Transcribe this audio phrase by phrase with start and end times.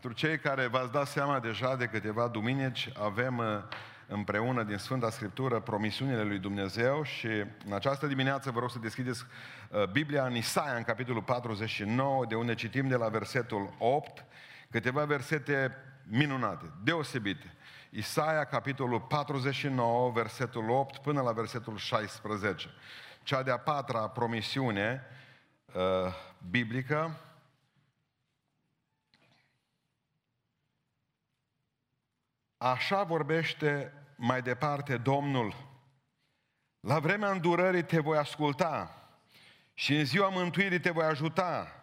[0.00, 3.44] Pentru cei care v-ați dat seama deja de câteva duminici, avem uh,
[4.06, 7.26] împreună din Sfânta Scriptură promisiunile lui Dumnezeu și
[7.66, 9.24] în această dimineață vă rog să deschideți
[9.70, 14.24] uh, Biblia în Isaia, în capitolul 49, de unde citim de la versetul 8,
[14.70, 17.54] câteva versete minunate, deosebite.
[17.90, 22.68] Isaia, capitolul 49, versetul 8 până la versetul 16.
[23.22, 25.02] Cea de-a patra promisiune
[25.72, 25.82] uh,
[26.50, 27.20] biblică,
[32.62, 35.54] Așa vorbește mai departe Domnul.
[36.80, 39.08] La vremea îndurării te voi asculta
[39.74, 41.82] și în ziua mântuirii te voi ajuta.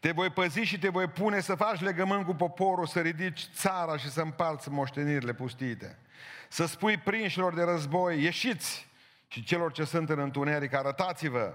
[0.00, 3.96] Te voi păzi și te voi pune să faci legământ cu poporul, să ridici țara
[3.96, 5.98] și să împarți moștenirile pustite.
[6.48, 8.86] Să spui prinșilor de război, ieșiți!
[9.28, 11.54] Și celor ce sunt în întuneric, arătați-vă!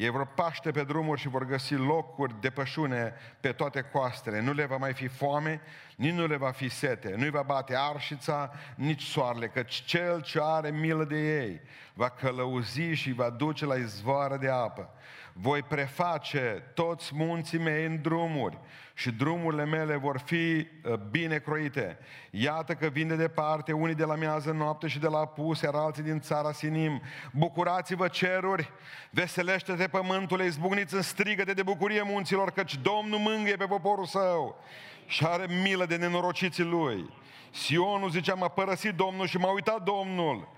[0.00, 4.40] Ei vor paște pe drumuri și vor găsi locuri de pășune pe toate coastele.
[4.40, 5.60] Nu le va mai fi foame,
[5.96, 7.14] nici nu le va fi sete.
[7.16, 11.60] Nu-i va bate arșița, nici soarele, căci cel ce are milă de ei
[11.92, 14.90] va călăuzi și va duce la izvoară de apă.
[15.32, 18.58] Voi preface toți munții mei în drumuri
[19.00, 21.98] și drumurile mele vor fi uh, bine croite.
[22.30, 25.74] Iată că vin de departe unii de la miază noapte și de la apus, iar
[25.74, 27.02] alții din țara Sinim.
[27.32, 28.72] Bucurați-vă ceruri,
[29.10, 34.64] veselește-te pământul, izbucniți în strigăte de bucurie munților, căci Domnul mângâie pe poporul său
[35.06, 37.10] și are milă de nenorociții lui.
[37.50, 40.48] Sionul zicea, m-a părăsit Domnul și m-a uitat Domnul.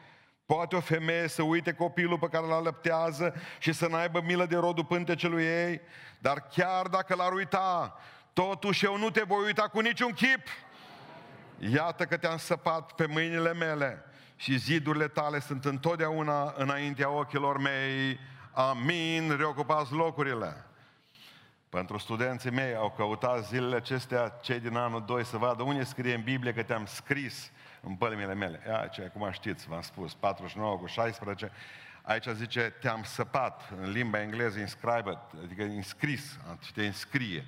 [0.47, 4.57] Poate o femeie să uite copilul pe care l alăptează și să n-aibă milă de
[4.57, 5.81] rodul pântecelui ei,
[6.19, 7.97] dar chiar dacă l-ar uita,
[8.33, 10.47] totuși eu nu te voi uita cu niciun chip.
[11.59, 14.05] Iată că te-am săpat pe mâinile mele
[14.37, 18.19] și zidurile tale sunt întotdeauna înaintea ochilor mei.
[18.53, 20.65] Amin, reocupați locurile.
[21.69, 26.15] Pentru studenții mei au căutat zilele acestea, cei din anul 2, să vadă unde scrie
[26.15, 28.63] în Biblie că te-am scris în pălmile mele.
[28.67, 31.51] Ia, ce, acum știți, v-am spus, 49 cu 16.
[32.03, 36.39] Aici zice, te-am săpat, în limba engleză, inscribed, adică inscris,
[36.75, 37.47] te înscrie.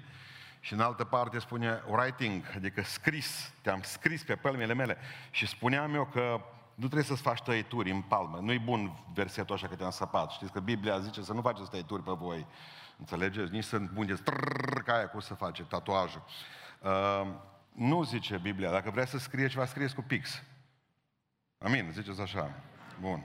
[0.65, 4.97] Și în altă parte spune writing, adică scris, te-am scris pe pălmile mele.
[5.31, 6.41] Și spuneam eu că
[6.75, 8.39] nu trebuie să-ți faci tăieturi în palmă.
[8.39, 10.31] Nu-i bun versetul așa că te-am săpat.
[10.31, 12.47] Știți că Biblia zice să nu faceți tăieturi pe voi.
[12.99, 13.53] Înțelegeți?
[13.53, 14.23] Nici să bungeți
[14.85, 16.25] ca aia cum să face tatuajul.
[16.81, 17.27] Uh,
[17.73, 18.71] nu zice Biblia.
[18.71, 20.43] Dacă vrea să scrie ceva, scrieți cu pix.
[21.59, 22.55] Amin, ziceți așa.
[23.01, 23.25] Bun.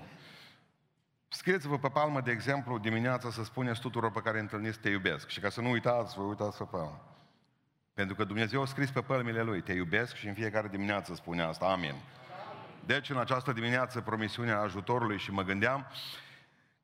[1.28, 5.28] Scrieți-vă pe palmă, de exemplu, dimineața să spuneți tuturor pe care întâlniți te iubesc.
[5.28, 7.09] Și ca să nu uitați, vă uitați pe palmă.
[7.94, 11.42] Pentru că Dumnezeu a scris pe pălmile Lui, te iubesc și în fiecare dimineață spune
[11.42, 11.66] asta.
[11.66, 11.96] Amin.
[12.86, 15.88] Deci în această dimineață promisiunea ajutorului și mă gândeam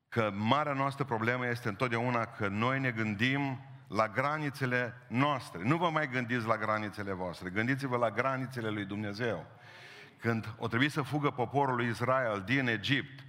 [0.10, 5.62] că marea noastră problemă este întotdeauna că noi ne gândim la granițele noastre.
[5.64, 9.46] Nu vă mai gândiți la granițele voastre, gândiți-vă la granițele lui Dumnezeu.
[10.18, 13.24] Când o trebuie să fugă poporul lui Israel din Egipt,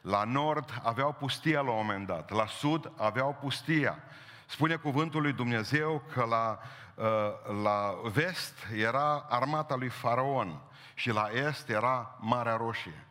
[0.00, 3.98] la nord aveau pustia la un moment dat, la sud aveau pustia.
[4.46, 6.68] Spune cuvântul lui Dumnezeu că la, uh,
[7.62, 10.60] la vest era armata lui Faraon
[10.94, 13.06] și la est era Marea Roșie.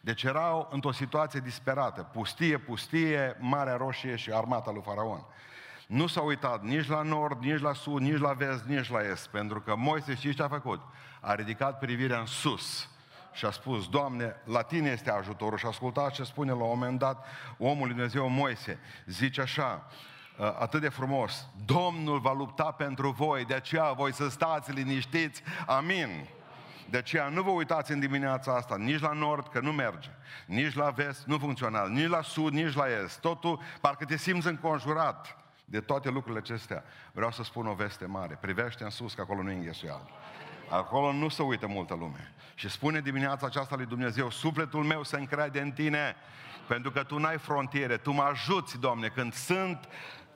[0.00, 2.02] Deci erau într-o situație disperată.
[2.02, 5.24] Pustie, pustie, Marea Roșie și armata lui Faraon.
[5.86, 9.28] Nu s-a uitat nici la nord, nici la sud, nici la vest, nici la est,
[9.28, 10.80] pentru că Moise știți ce a făcut?
[11.20, 12.88] A ridicat privirea în sus
[13.32, 15.58] și a spus, Doamne, la Tine este ajutorul.
[15.58, 17.26] Și ascultat ce spune la un moment dat
[17.58, 18.78] omul lui Dumnezeu Moise.
[19.06, 19.90] Zice așa, ă,
[20.36, 25.42] atât de frumos, Domnul va lupta pentru voi, de aceea voi să stați liniștiți.
[25.66, 26.28] Amin.
[26.90, 30.08] De aceea nu vă uitați în dimineața asta nici la nord, că nu merge,
[30.46, 33.20] nici la vest, nu funcționează, nici la sud, nici la est.
[33.20, 38.38] Totul, parcă te simți înconjurat de toate lucrurile acestea, vreau să spun o veste mare.
[38.40, 40.08] Privește în sus, că acolo nu e înghesuială.
[40.68, 42.32] Acolo nu se uită multă lume.
[42.54, 46.16] Și spune dimineața aceasta lui Dumnezeu, sufletul meu se încrede în tine,
[46.66, 49.88] pentru că tu n-ai frontiere, tu mă ajuți, Doamne, când sunt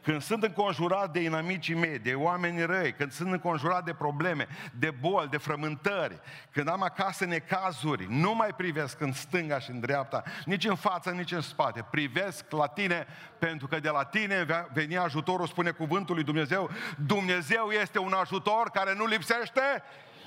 [0.09, 4.91] când sunt înconjurat de inamicii mei, de oameni răi, când sunt înconjurat de probleme, de
[4.91, 6.21] boli, de frământări,
[6.51, 11.11] când am acasă necazuri, nu mai privesc în stânga și în dreapta, nici în față,
[11.11, 11.87] nici în spate.
[11.91, 13.07] Privesc la tine,
[13.39, 16.71] pentru că de la tine veni ajutorul, spune cuvântul lui Dumnezeu.
[17.07, 19.83] Dumnezeu este un ajutor care nu lipsește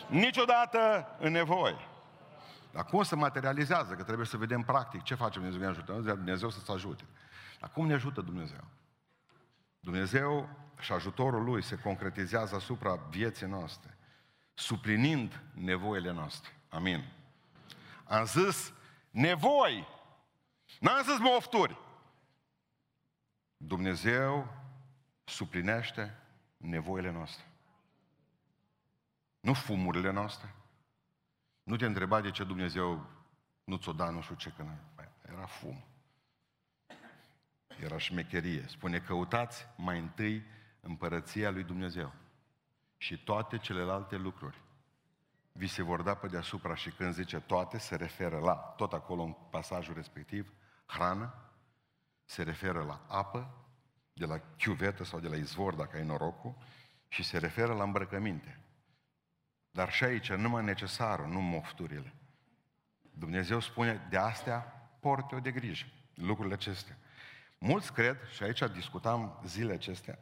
[0.07, 1.87] niciodată în nevoie.
[2.71, 3.93] Dar cum se materializează?
[3.93, 5.91] Că trebuie să vedem practic ce face Dumnezeu, ne ajută.
[5.91, 7.03] Dumnezeu să-ți ajute.
[7.59, 8.63] Dar cum ne ajută Dumnezeu?
[9.81, 10.49] Dumnezeu
[10.79, 13.97] și ajutorul Lui se concretizează asupra vieții noastre,
[14.53, 16.49] suplinind nevoile noastre.
[16.69, 17.13] Amin.
[18.03, 18.73] Am zis
[19.09, 19.87] nevoi.
[20.79, 21.77] N-am zis mofturi.
[23.57, 24.53] Dumnezeu
[25.23, 26.17] suplinește
[26.57, 27.45] nevoile noastre.
[29.39, 30.55] Nu fumurile noastre.
[31.63, 33.05] Nu te întreba de ce Dumnezeu
[33.63, 34.65] nu ți-o da nu știu ce, că
[35.31, 35.83] era fum.
[37.83, 38.65] Era șmecherie.
[38.67, 40.43] Spune, căutați mai întâi
[40.81, 42.13] împărăția lui Dumnezeu.
[42.97, 44.61] Și toate celelalte lucruri
[45.51, 49.21] vi se vor da pe deasupra și când zice toate, se referă la, tot acolo
[49.21, 50.53] în pasajul respectiv,
[50.85, 51.33] hrană,
[52.25, 53.55] se referă la apă,
[54.13, 56.55] de la chiuvetă sau de la izvor, dacă ai norocul,
[57.07, 58.59] și se referă la îmbrăcăminte.
[59.71, 62.13] Dar și aici, numai necesarul, nu mofturile.
[63.11, 64.59] Dumnezeu spune, de astea
[64.99, 66.97] porte-o de grijă, lucrurile acestea.
[67.63, 70.19] Mulți cred, și aici discutam zile acestea,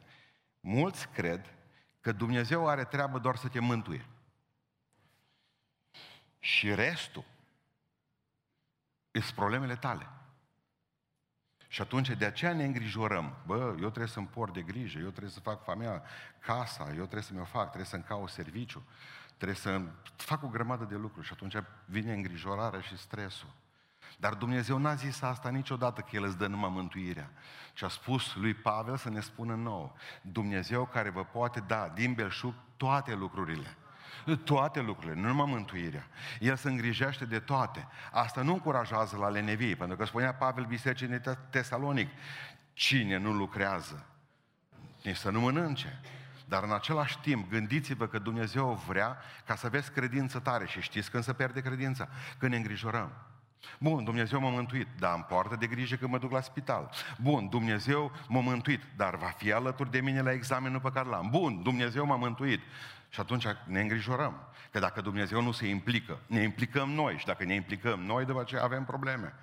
[0.60, 1.54] mulți cred
[2.00, 4.06] că Dumnezeu are treabă doar să te mântuie.
[6.38, 7.24] Și restul
[9.10, 10.08] sunt problemele tale.
[11.68, 13.36] Și atunci de aceea ne îngrijorăm.
[13.46, 16.02] Bă, eu trebuie să-mi port de grijă, eu trebuie să fac familia,
[16.38, 18.86] casa, eu trebuie să mi-o fac, trebuie să-mi caut serviciu,
[19.36, 19.82] trebuie să
[20.16, 21.26] fac o grămadă de lucruri.
[21.26, 23.48] Și atunci vine îngrijorarea și stresul.
[24.20, 27.30] Dar Dumnezeu n-a zis asta niciodată că El îți dă numai mântuirea.
[27.74, 29.96] Și a spus lui Pavel să ne spună nou.
[30.22, 33.76] Dumnezeu care vă poate da din belșug toate lucrurile.
[34.44, 36.06] Toate lucrurile, nu numai mântuirea.
[36.40, 37.86] El se îngrijește de toate.
[38.12, 41.20] Asta nu încurajează la lenevie, pentru că spunea Pavel Bisericii în
[41.50, 42.08] Tesalonic,
[42.72, 44.06] cine nu lucrează,
[45.02, 46.00] nici să nu mănânce.
[46.46, 50.66] Dar în același timp, gândiți-vă că Dumnezeu vrea ca să aveți credință tare.
[50.66, 52.08] Și știți când se pierde credința?
[52.38, 53.12] Când ne îngrijorăm.
[53.78, 56.90] Bun, Dumnezeu m-a mântuit, dar am poartă de grijă că mă duc la spital.
[57.20, 61.28] Bun, Dumnezeu m-a mântuit, dar va fi alături de mine la examenul pe care l-am.
[61.30, 62.60] Bun, Dumnezeu m-a mântuit.
[63.08, 64.48] Și atunci ne îngrijorăm.
[64.70, 67.18] Că dacă Dumnezeu nu se implică, ne implicăm noi.
[67.18, 69.34] Și dacă ne implicăm noi, după aceea avem probleme.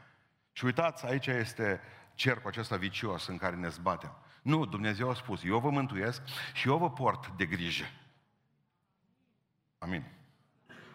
[0.52, 1.81] Și uitați, aici este
[2.16, 4.12] cercul acesta vicios în care ne zbatem.
[4.42, 6.22] Nu, Dumnezeu a spus, eu vă mântuiesc
[6.54, 7.86] și eu vă port de grijă.
[9.78, 10.04] Amin.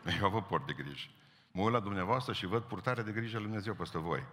[0.20, 1.08] Eu vă port de grijă.
[1.52, 4.24] Mă uit la dumneavoastră și văd purtarea de grijă lui Dumnezeu peste voi.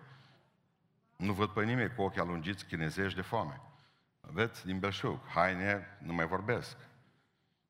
[1.16, 3.62] Nu văd pe nimeni cu ochii alungiți chinezești de foame.
[4.22, 6.78] Aveți din belșug, haine, nu mai vorbesc.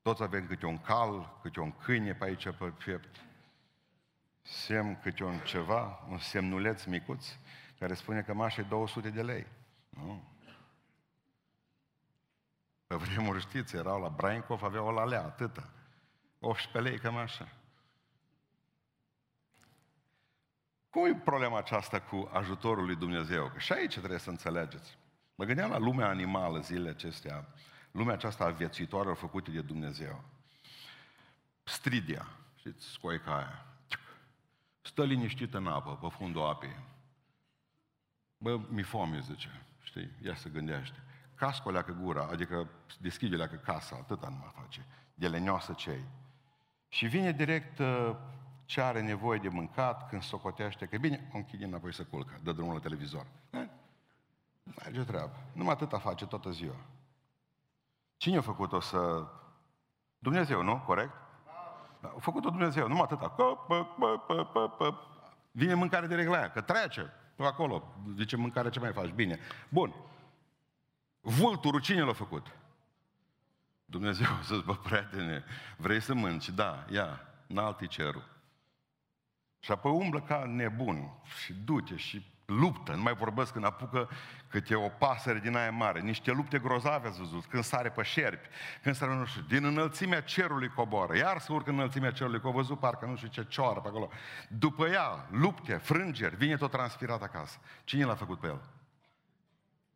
[0.01, 3.15] Toți avem câte un cal, câte un câine pe aici pe piept.
[4.41, 7.27] Semn câte un ceva, un semnuleț micuț,
[7.79, 9.47] care spune că mașa e 200 de lei.
[9.89, 10.23] Nu?
[12.87, 15.69] Pe vremuri, știți, erau la Brainkov, aveau o lalea, atâta.
[16.39, 17.47] 18 lei, cam așa.
[20.99, 23.49] Cum e problema aceasta cu ajutorul lui Dumnezeu?
[23.53, 24.97] Că și aici trebuie să înțelegeți.
[25.35, 27.47] Mă gândeam la lumea animală zilele acestea,
[27.91, 30.23] lumea aceasta a viețuitoare făcute de Dumnezeu.
[31.63, 33.65] Stridia, știți, scoica aia.
[34.81, 36.75] Stă liniștită în apă, pe fundul apei.
[38.37, 39.65] Bă, mi foame, zice.
[39.81, 40.11] Știi?
[40.23, 41.03] Ea se gândește.
[41.35, 44.85] Cască leacă gura, adică deschide leacă casa, atâta nu mai face.
[45.13, 46.03] De lenioasă cei.
[46.87, 48.15] Și vine direct uh,
[48.69, 52.51] ce are nevoie de mâncat, când socotește, că bine, o închide înapoi să culcă, dă
[52.51, 53.25] drumul la televizor.
[54.63, 55.35] Merge treabă.
[55.53, 56.75] Numai atâta face toată ziua.
[58.17, 59.27] Cine a făcut-o să...
[60.19, 60.83] Dumnezeu, nu?
[60.85, 61.13] Corect?
[62.01, 63.35] Da, a făcut-o Dumnezeu, numai atâta.
[65.51, 67.95] Vine mâncare de reglaia, că trece pe acolo.
[68.17, 69.09] Zice, mâncare ce mai faci?
[69.09, 69.39] Bine.
[69.69, 69.93] Bun.
[71.19, 72.47] Vulturul cine l-a făcut?
[73.85, 75.43] Dumnezeu să bă, prietene,
[75.77, 76.49] vrei să mânci?
[76.49, 78.37] Da, ia, înalti cerul.
[79.59, 81.09] Și apoi umblă ca nebun
[81.43, 82.91] și duce și luptă.
[82.91, 84.09] Nu mai vorbesc când apucă
[84.47, 85.99] câte o pasăre din aia mare.
[85.99, 87.45] Niște lupte grozave ați văzut.
[87.45, 88.47] Când sare pe șerpi,
[88.81, 91.17] când sare, nu știu, din înălțimea cerului coboară.
[91.17, 93.87] Iar să urcă în înălțimea cerului, că au văzut parcă nu știu ce cioară pe
[93.87, 94.09] acolo.
[94.47, 97.59] După ea, lupte, frângeri, vine tot transpirat acasă.
[97.83, 98.61] Cine l-a făcut pe el?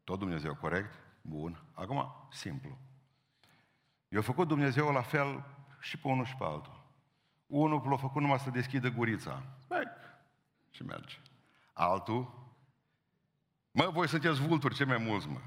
[0.04, 0.94] Tot Dumnezeu, corect?
[1.22, 1.62] Bun.
[1.74, 2.78] Acum, simplu.
[4.08, 5.44] Eu făcut Dumnezeu la fel
[5.80, 6.83] și pe unul și pe altul.
[7.54, 9.44] Unul l-a făcut numai să deschidă gurița.
[9.70, 9.84] Hai,
[10.72, 11.16] și merge.
[11.74, 12.50] Altul,
[13.72, 15.40] mă, voi sunteți vulturi, ce mai mulți, mă.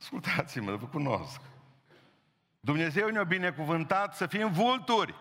[0.00, 1.40] Ascultați-mă, vă cunosc.
[2.60, 5.14] Dumnezeu ne-a binecuvântat să fim vulturi.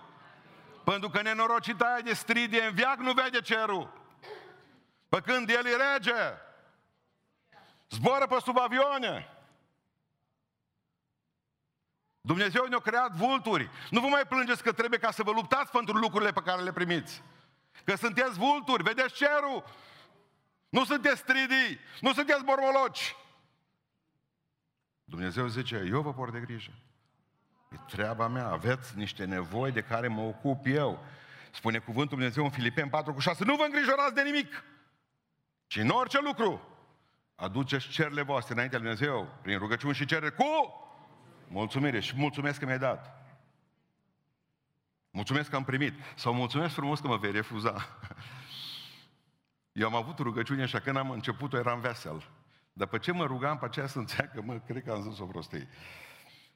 [0.83, 3.93] Pentru că nenorocita aia de stridie în viac nu vede cerul.
[5.09, 6.37] Pe când el e rege,
[7.89, 9.27] zboară pe sub avioane.
[12.21, 13.69] Dumnezeu ne-a creat vulturi.
[13.89, 16.71] Nu vă mai plângeți că trebuie ca să vă luptați pentru lucrurile pe care le
[16.73, 17.23] primiți.
[17.83, 19.63] Că sunteți vulturi, vedeți cerul.
[20.69, 23.15] Nu sunteți stridii, nu sunteți bormoloci.
[25.03, 26.71] Dumnezeu zice, eu vă port de grijă.
[27.69, 31.05] E treaba mea, aveți niște nevoi de care mă ocup eu.
[31.51, 34.63] Spune cuvântul Dumnezeu în Filipeni 4 cu 6, nu vă îngrijorați de nimic,
[35.67, 36.61] ci în orice lucru
[37.35, 40.45] aduceți cerile voastre înaintea lui Dumnezeu, prin rugăciuni și cerere, cu
[41.51, 43.25] mulțumire și mulțumesc că mi-ai dat.
[45.09, 45.93] Mulțumesc că am primit.
[46.15, 47.87] Sau mulțumesc frumos că mă vei refuza.
[49.71, 52.29] Eu am avut rugăciune așa când am început-o eram vesel.
[52.73, 55.25] Dar pe ce mă rugam pe aceea să înțeleagă, mă, cred că am zis o
[55.25, 55.67] prostie.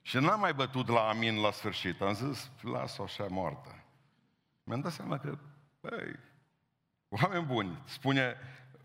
[0.01, 2.01] Și n-am mai bătut la amin la sfârșit.
[2.01, 3.83] Am zis, las-o așa moartă.
[4.63, 5.37] Mi-am dat seama că,
[5.81, 6.19] băi,
[7.09, 8.35] oameni buni, spune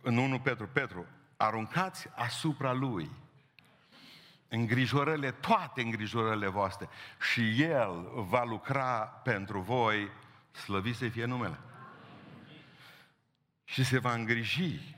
[0.03, 3.11] în 1 Petru, Petru, aruncați asupra lui
[4.51, 6.89] îngrijorările, toate îngrijorările voastre
[7.33, 10.09] și El va lucra pentru voi,
[10.51, 11.59] slăvit să fie numele.
[13.65, 14.97] Și se va îngriji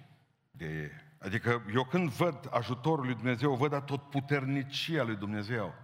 [0.50, 0.92] de
[1.24, 5.74] Adică eu când văd ajutorul lui Dumnezeu, văd tot puternicia lui Dumnezeu.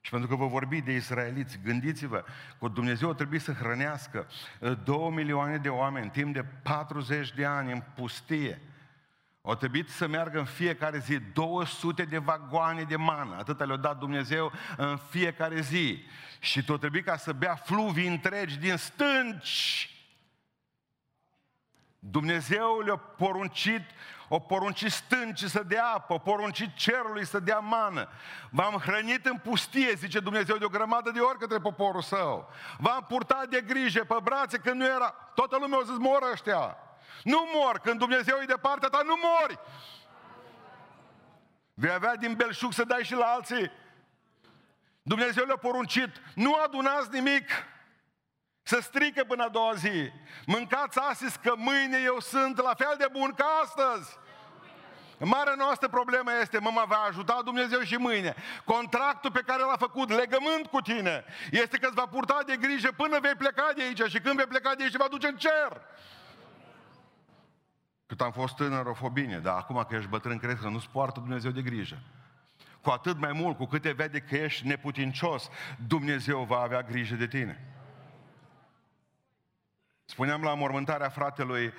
[0.00, 2.24] Și pentru că vă vorbi de israeliți, gândiți-vă
[2.58, 4.26] că Dumnezeu trebuie să hrănească
[4.60, 8.60] uh, două milioane de oameni timp de 40 de ani în pustie.
[9.40, 13.36] O trebuit să meargă în fiecare zi 200 de vagoane de mană.
[13.36, 16.04] Atâta le-a dat Dumnezeu în fiecare zi.
[16.38, 19.92] Și tot trebuie ca să bea fluvii întregi din stânci.
[21.98, 23.82] Dumnezeu le-a poruncit
[24.28, 28.08] o poruncit stâncii să dea apă, o poruncit cerului să dea mană.
[28.50, 32.50] V-am hrănit în pustie, zice Dumnezeu, de o grămadă de ori către poporul său.
[32.78, 35.14] V-am purtat de grijă pe brațe când nu era...
[35.34, 36.76] Toată lumea a zis, mor ăștia.
[37.22, 39.58] Nu mor, când Dumnezeu e de partea ta, nu mori.
[41.74, 43.70] Vei avea din belșug să dai și la alții.
[45.02, 47.50] Dumnezeu le-a poruncit, nu adunați nimic,
[48.62, 50.10] să strică până a doua zi.
[50.46, 54.18] Mâncați astăzi că mâine eu sunt la fel de bun ca astăzi.
[55.18, 58.34] Marea noastră problemă este, mă, mă va ajuta Dumnezeu și mâine.
[58.64, 62.92] Contractul pe care l-a făcut, legământ cu tine, este că îți va purta de grijă
[62.96, 65.36] până vei pleca de aici și când vei pleca de aici te va duce în
[65.36, 65.80] cer.
[68.08, 70.88] Cât am fost tânăr, o fost bine, dar acum că ești bătrân, crezi că nu-ți
[70.90, 71.98] poartă Dumnezeu de grijă.
[72.80, 75.48] Cu atât mai mult, cu cât te vede că ești neputincios,
[75.86, 77.68] Dumnezeu va avea grijă de tine.
[80.04, 81.72] Spuneam la mormântarea fratelui, uh,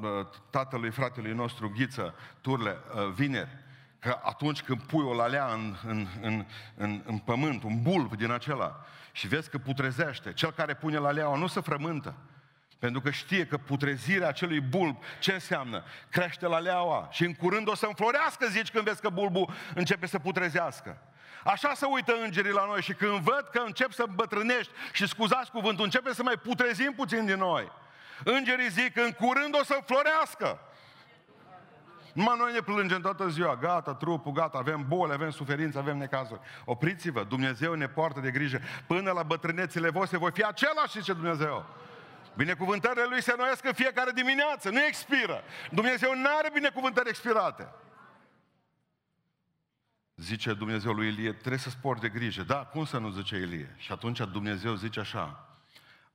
[0.00, 3.58] uh, tatălui fratelui nostru, Ghiță, Turle, uh, vineri,
[3.98, 8.30] că atunci când pui o lalea în, în, în, în, în pământ, un bulb din
[8.30, 12.14] acela, și vezi că putrezește, cel care pune laleaua nu se frământă,
[12.84, 15.84] pentru că știe că putrezirea acelui bulb, ce înseamnă?
[16.10, 20.18] Crește laleaua și în curând o să înflorească, zici, când vezi că bulbul începe să
[20.18, 20.98] putrezească.
[21.44, 25.50] Așa se uită îngerii la noi și când văd că încep să îmbătrânești și scuzați
[25.50, 27.72] cuvântul, începe să mai putrezim puțin din noi.
[28.24, 30.60] Îngerii zic că în curând o să florească.
[32.12, 36.40] Numai noi ne plângem toată ziua, gata, trupul, gata, avem boli, avem suferință, avem necazuri.
[36.64, 38.60] Opriți-vă, Dumnezeu ne poartă de grijă.
[38.86, 41.66] Până la bătrânețile voastre voi fi același, zice Dumnezeu.
[42.36, 45.42] Binecuvântările Lui se noiesc în fiecare dimineață, nu expiră.
[45.70, 47.68] Dumnezeu nu are binecuvântări expirate.
[50.16, 52.42] Zice Dumnezeu lui Ilie, trebuie să spori de grijă.
[52.42, 53.74] Da, cum să nu zice Ilie?
[53.76, 55.48] Și atunci Dumnezeu zice așa,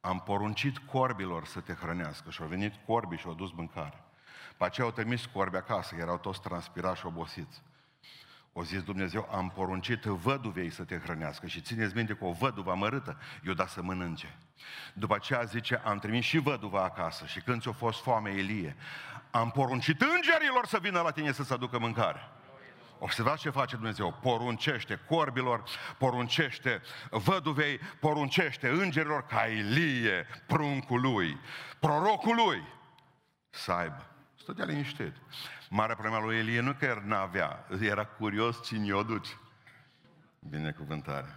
[0.02, 4.04] am poruncit corbilor să te hrănească și au venit corbii și au dus mâncare.
[4.58, 7.62] Pe aceea au trimis corbi acasă, erau toți transpirați și obosiți.
[8.60, 12.72] O zis Dumnezeu, am poruncit văduvei să te hrănească și țineți minte că o văduvă
[12.72, 14.38] amărâtă i-o dat să mănânce.
[14.94, 18.76] După aceea zice, am trimis și văduva acasă și când ți-a fost foame Elie,
[19.32, 22.32] am poruncit îngerilor să vină la tine să-ți aducă mâncare.
[22.98, 24.18] Observați ce face Dumnezeu.
[24.22, 25.64] Poruncește corbilor,
[25.98, 31.38] poruncește văduvei, poruncește îngerilor ca Ilie, pruncul lui,
[31.80, 32.64] prorocul lui,
[33.50, 34.06] să aibă.
[34.36, 35.14] Stătea liniștit.
[35.72, 39.32] Marea problema lui Elie nu că el n-avea, era curios cine i-o duce.
[40.40, 41.36] Binecuvântare.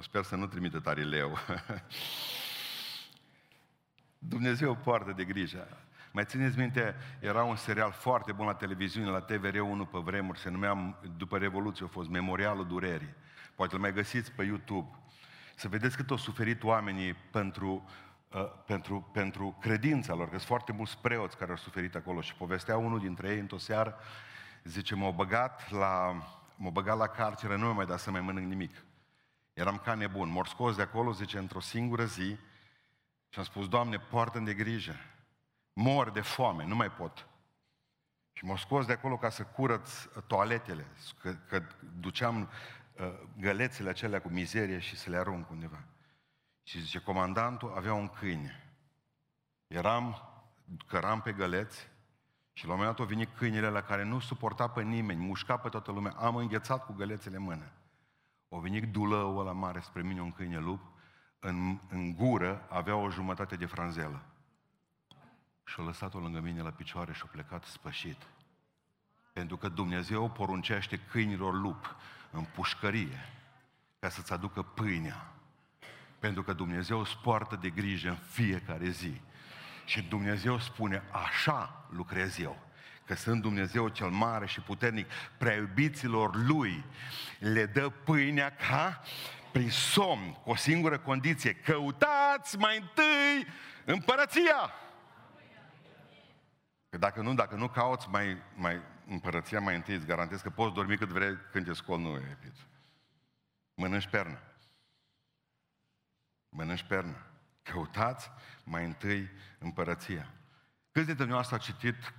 [0.00, 1.38] Sper să nu trimite tarileu.
[4.18, 5.68] Dumnezeu poartă de grijă.
[6.12, 10.50] Mai țineți minte, era un serial foarte bun la televiziune, la TVR1 pe vremuri, se
[10.50, 13.14] numea, după Revoluție a fost Memorialul Durerii.
[13.54, 14.98] Poate îl mai găsiți pe YouTube.
[15.54, 17.90] Să vedeți cât au suferit oamenii pentru, uh,
[18.66, 22.76] pentru, pentru credința lor, că sunt foarte mulți preoți care au suferit acolo și povestea
[22.76, 23.98] unul dintre ei într-o seară,
[24.64, 26.12] zice, m-au băgat la,
[26.56, 28.84] m-au băgat la carceră, nu mai dat să mai mănânc nimic.
[29.52, 30.28] Eram ca nebun.
[30.28, 32.36] M-au scos de acolo, zice, într-o singură zi
[33.28, 34.94] și am spus, Doamne, poartă de grijă
[35.74, 37.26] mor de foame, nu mai pot.
[38.32, 40.86] Și m-au scos de acolo ca să curăț uh, toaletele,
[41.20, 41.62] că, că
[42.00, 42.48] duceam
[42.98, 45.84] uh, gălețele acelea cu mizerie și să le arunc undeva.
[46.64, 48.74] Și zice, comandantul avea un câine.
[49.66, 50.28] Eram,
[50.86, 51.88] căram pe găleți
[52.52, 55.56] și la un moment dat au venit câinele la care nu suporta pe nimeni, mușca
[55.56, 56.12] pe toată lumea.
[56.12, 57.72] Am înghețat cu gălețele în mână.
[58.48, 60.80] O venit dulăul ăla mare spre mine, un câine lup,
[61.38, 64.24] în, în gură avea o jumătate de franzelă
[65.64, 68.26] și a lăsat-o lângă mine la picioare și a plecat spășit.
[69.32, 71.96] Pentru că Dumnezeu poruncește câinilor lup
[72.30, 73.18] în pușcărie
[73.98, 75.33] ca să-ți aducă pâinea
[76.24, 79.20] Pentru că Dumnezeu îți poartă de grijă în fiecare zi.
[79.84, 82.62] Și Dumnezeu spune, așa lucrez eu.
[83.06, 86.84] Că sunt Dumnezeu cel mare și puternic, prea iubiților Lui
[87.38, 89.02] le dă pâinea ca
[89.52, 91.54] prin somn, cu o singură condiție.
[91.54, 93.52] Căutați mai întâi
[93.84, 94.72] împărăția.
[96.88, 100.74] Că dacă nu, dacă nu cauți mai, mai împărăția mai întâi, îți garantez că poți
[100.74, 102.62] dormi cât vrei când te scol, nu e pizza.
[103.74, 104.38] Mănânci pernă.
[106.56, 107.16] Mănânci pernă.
[107.62, 108.30] Căutați
[108.64, 110.30] mai întâi împărăția.
[110.90, 112.14] Câți dintre dumneavoastră a citit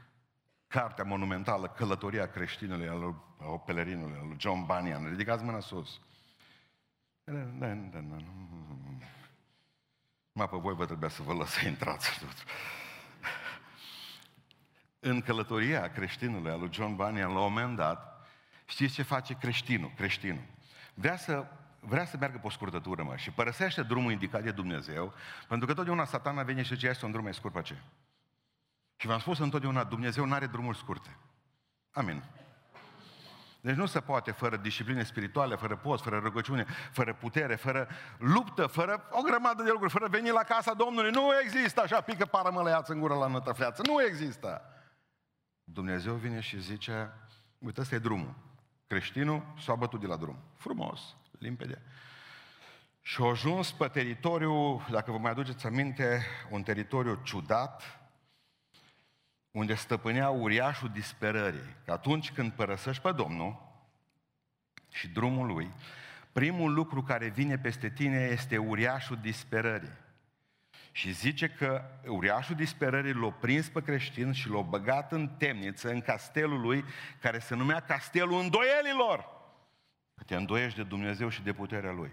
[0.68, 5.10] cartea monumentală Călătoria creștinului al lui, al pelerinului, al lui John Bunyan?
[5.10, 6.02] Ridicați mâna sus.
[10.32, 12.10] Mă, pe voi vă trebuia să vă lăs să intrați.
[15.00, 18.28] În călătoria creștinului al lui John Bunyan, la un moment dat,
[18.66, 19.92] știți ce face creștinul?
[19.96, 20.44] Creștinul.
[20.94, 21.48] Vrea să
[21.88, 25.14] vrea să meargă pe o scurtătură, mă, și părăsește drumul indicat de Dumnezeu,
[25.48, 27.76] pentru că totdeauna satana vine și zice, este un drum mai scurt pe ce.
[28.96, 31.18] Și v-am spus întotdeauna, Dumnezeu nu are drumuri scurte.
[31.92, 32.24] Amin.
[33.62, 37.88] Deci nu se poate fără discipline spirituale, fără post, fără rugăciune, fără putere, fără
[38.18, 41.12] luptă, fără o grămadă de lucruri, fără veni la casa Domnului.
[41.12, 43.82] Nu există așa, pică paramălăiață în gură la nătăfleață.
[43.86, 44.62] Nu există.
[45.64, 47.12] Dumnezeu vine și zice,
[47.58, 48.34] uite, ăsta e drumul.
[48.88, 50.38] Creștinul s-a bătut de la drum.
[50.58, 51.82] Frumos limpede.
[53.02, 58.00] Și au ajuns pe teritoriu, dacă vă mai aduceți aminte, un teritoriu ciudat,
[59.52, 61.76] unde stăpânea uriașul disperării.
[61.86, 63.74] Că atunci când părăsești pe Domnul
[64.92, 65.72] și drumul lui,
[66.32, 70.04] primul lucru care vine peste tine este uriașul disperării.
[70.92, 76.02] Și zice că uriașul disperării l-a prins pe creștin și l-a băgat în temniță, în
[76.02, 76.86] castelul lui,
[77.22, 79.35] care se numea Castelul Îndoielilor.
[80.16, 82.12] Că te îndoiești de Dumnezeu și de puterea Lui.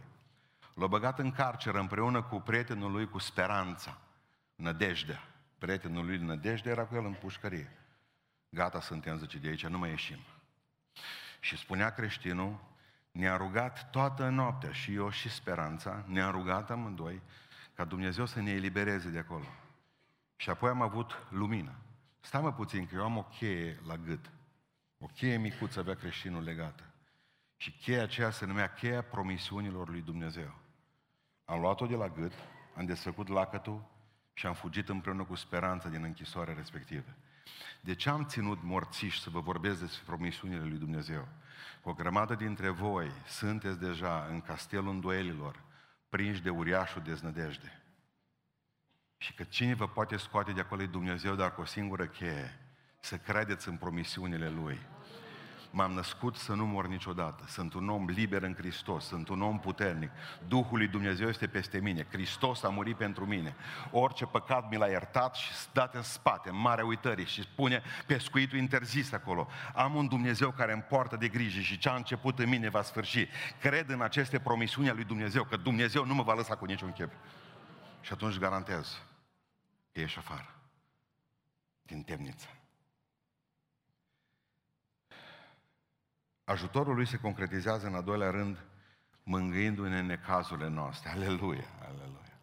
[0.74, 3.98] L-a băgat în carceră împreună cu prietenul lui cu speranța,
[4.54, 5.28] nădejdea.
[5.58, 7.70] Prietenul lui nădejde era cu el în pușcărie.
[8.48, 10.18] Gata, suntem, zice, de aici nu mai ieșim.
[11.40, 12.60] Și spunea creștinul,
[13.10, 17.22] ne-a rugat toată noaptea, și eu și speranța, ne-a rugat amândoi,
[17.74, 19.46] ca Dumnezeu să ne elibereze de acolo.
[20.36, 21.74] Și apoi am avut lumină.
[22.20, 24.30] Stai mă puțin, că eu am o cheie la gât.
[24.98, 26.82] O cheie micuță avea creștinul legată.
[27.62, 30.54] Și cheia aceea se numea cheia promisiunilor lui Dumnezeu.
[31.44, 32.32] Am luat-o de la gât,
[32.76, 33.84] am desfăcut lacătul
[34.32, 37.16] și am fugit împreună cu speranța din închisoarea respectivă.
[37.80, 41.28] De ce am ținut morțiși să vă vorbesc despre promisiunile lui Dumnezeu?
[41.82, 45.62] O grămadă dintre voi sunteți deja în castelul îndoielilor,
[46.08, 47.82] prinși de uriașul deznădejde.
[49.16, 52.58] Și că cine vă poate scoate de acolo e Dumnezeu, dar cu o singură cheie,
[53.00, 54.80] să credeți în promisiunile Lui
[55.72, 57.44] m-am născut să nu mor niciodată.
[57.46, 60.10] Sunt un om liber în Hristos, sunt un om puternic.
[60.48, 62.06] Duhul lui Dumnezeu este peste mine.
[62.10, 63.56] Hristos a murit pentru mine.
[63.90, 68.58] Orice păcat mi l-a iertat și dat în spate, în marea uitării și spune pescuitul
[68.58, 69.48] interzis acolo.
[69.74, 72.82] Am un Dumnezeu care îmi poartă de grijă și ce a început în mine va
[72.82, 73.26] sfârși.
[73.60, 76.92] Cred în aceste promisiuni ale lui Dumnezeu, că Dumnezeu nu mă va lăsa cu niciun
[76.92, 77.10] chip.
[78.00, 79.02] Și atunci garantez
[79.92, 80.54] că ieși afară
[81.82, 82.46] din temniță.
[86.52, 88.64] Ajutorul lui se concretizează în a doilea rând
[89.22, 91.10] mângâindu-ne în necazurile noastre.
[91.10, 92.38] Aleluia, aleluia.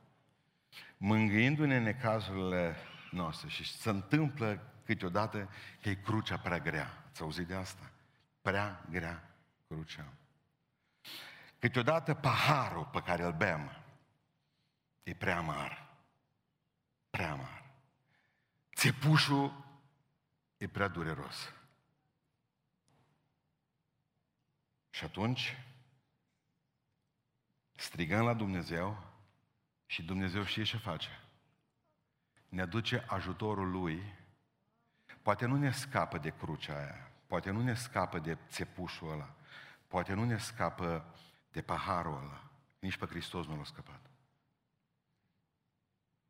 [0.97, 2.75] Mângâindu-ne în necazurile
[3.11, 3.49] noastre.
[3.49, 5.49] Și se întâmplă câteodată
[5.81, 7.03] că e crucea prea grea.
[7.09, 7.91] Ați auzit de asta?
[8.41, 9.29] Prea grea
[9.67, 10.05] crucea.
[11.59, 13.71] Câteodată paharul pe care îl bem
[15.03, 15.87] e prea mare.
[17.09, 17.63] Prea mare.
[18.75, 19.65] Țepușul
[20.57, 21.53] e prea dureros.
[24.99, 25.57] Și atunci
[27.75, 29.03] strigăm la Dumnezeu
[29.85, 31.09] și Dumnezeu știe ce face.
[32.49, 34.13] Ne aduce ajutorul Lui.
[35.21, 39.35] Poate nu ne scapă de crucea aia, poate nu ne scapă de țepușul ăla,
[39.87, 41.15] poate nu ne scapă
[41.51, 42.49] de paharul ăla.
[42.79, 44.01] Nici pe Hristos nu l-a scăpat.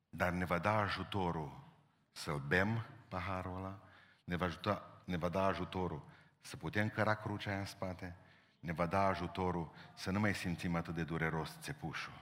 [0.10, 1.64] Dar ne va da ajutorul
[2.12, 3.80] să-l bem paharul ăla,
[4.24, 6.04] ne va, ajuta, ne va da ajutorul
[6.42, 8.18] să putem căra crucea aia în spate,
[8.60, 12.13] ne va da ajutorul să nu mai simțim atât de dureros țepușul.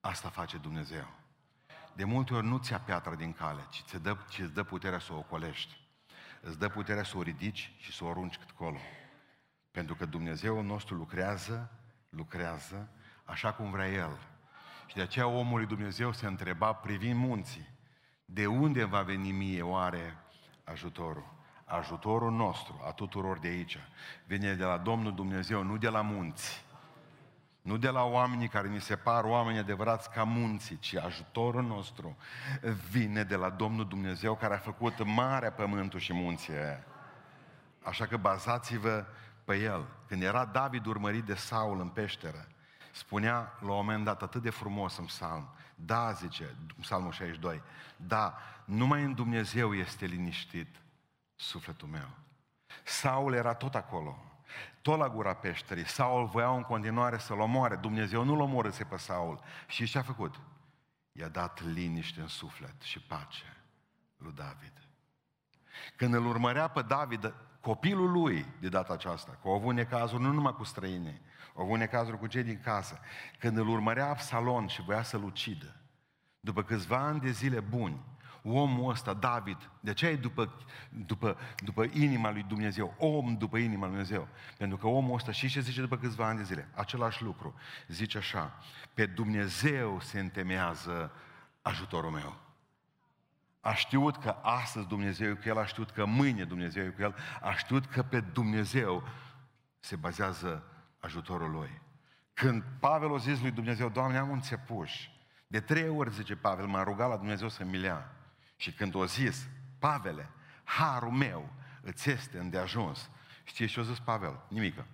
[0.00, 1.06] Asta face Dumnezeu.
[1.94, 4.98] De multe ori nu ți-a piatra din cale, ci ți dă, ci îți dă puterea
[4.98, 5.86] să o ocolești.
[6.40, 8.78] Îți dă puterea să o ridici și să o arunci cât colo.
[9.70, 11.70] Pentru că Dumnezeu nostru lucrează,
[12.08, 12.88] lucrează
[13.24, 14.18] așa cum vrea El.
[14.86, 17.68] Și de aceea omul lui Dumnezeu se întreba privind munții,
[18.24, 20.16] de unde va veni mie oare
[20.64, 21.37] ajutorul?
[21.68, 23.78] Ajutorul nostru, a tuturor de aici,
[24.26, 26.66] vine de la Domnul Dumnezeu, nu de la munți.
[27.62, 32.16] nu de la oamenii care ni se par oameni adevărați ca munții, ci ajutorul nostru
[32.90, 36.84] vine de la Domnul Dumnezeu care a făcut marea pământul și munții aia.
[37.82, 39.06] Așa că bazați-vă
[39.44, 39.86] pe el.
[40.06, 42.46] Când era David urmărit de Saul în peșteră,
[42.92, 47.62] spunea la un moment dat atât de frumos în psalm, da, zice, psalmul 62,
[47.96, 50.68] da, numai în Dumnezeu este liniștit
[51.38, 52.08] sufletul meu.
[52.84, 54.18] Saul era tot acolo,
[54.82, 55.86] tot la gura peșterii.
[55.86, 57.76] Saul voia în continuare să-l omoare.
[57.76, 59.40] Dumnezeu nu-l omorâse pe Saul.
[59.66, 60.40] Și ce a făcut?
[61.12, 63.56] I-a dat liniște în suflet și pace
[64.16, 64.72] lui David.
[65.96, 70.32] Când îl urmărea pe David, copilul lui de data aceasta, că au avut necazuri nu
[70.32, 71.20] numai cu străinii,
[71.54, 73.00] au avut necazuri cu cei din casă,
[73.38, 75.76] când îl urmărea Absalon și voia să-l ucidă,
[76.40, 78.00] după câțiva ani de zile buni,
[78.42, 80.52] omul ăsta, David, de ce e după,
[81.06, 82.94] după, după inima lui Dumnezeu?
[82.98, 84.28] Om după inima lui Dumnezeu.
[84.56, 86.68] Pentru că omul ăsta, și ce zice după câțiva ani de zile?
[86.74, 87.54] Același lucru.
[87.88, 88.58] Zice așa,
[88.94, 91.12] pe Dumnezeu se întemeiază
[91.62, 92.36] ajutorul meu.
[93.60, 97.02] A știut că astăzi Dumnezeu e cu el, a știut că mâine Dumnezeu e cu
[97.02, 99.08] el, a știut că pe Dumnezeu
[99.80, 100.62] se bazează
[100.98, 101.80] ajutorul lui.
[102.34, 105.08] Când Pavel a zis lui Dumnezeu, Doamne, am un țepuș.
[105.46, 108.17] De trei ori, zice Pavel, m-a rugat la Dumnezeu să mi lea.
[108.58, 110.28] Și când o zis, Pavele,
[110.64, 113.10] harul meu îți este îndeajuns.
[113.44, 114.40] Știți ce a zis Pavel?
[114.48, 114.86] Nimică.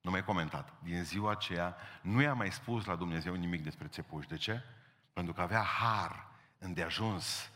[0.00, 0.72] Nu mai comentat.
[0.82, 4.26] Din ziua aceea nu i-a mai spus la Dumnezeu nimic despre țepuș.
[4.26, 4.62] De ce?
[5.12, 6.26] Pentru că avea har
[6.58, 7.50] îndeajuns.